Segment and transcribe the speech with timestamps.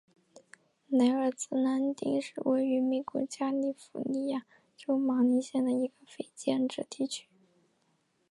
[0.89, 7.27] 莱尔兹兰丁是位于美国加利福尼亚州马林县的一个非建制地区。